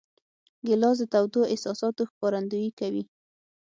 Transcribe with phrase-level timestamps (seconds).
[0.65, 3.03] ګیلاس د تودو احساساتو ښکارندویي کوي.